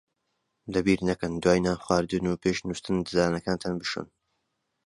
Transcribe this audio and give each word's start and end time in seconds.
لەبیر 0.73 0.99
نەکەن 1.09 1.33
دوای 1.43 1.59
نان 1.65 1.77
خواردن 1.83 2.25
و 2.27 2.39
پێش 2.43 2.57
نووستن 2.67 2.95
ددانەکانتان 3.05 3.73
بشۆن. 3.81 4.07